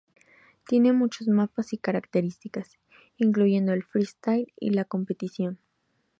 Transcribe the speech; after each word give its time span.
Tiene 0.65 0.93
muchos 0.93 1.27
mapas 1.27 1.73
y 1.73 1.77
características, 1.77 2.79
incluyendo 3.17 3.71
el 3.71 3.83
freestyle 3.83 4.51
y 4.59 4.71
la 4.71 4.83
competición. 4.85 5.59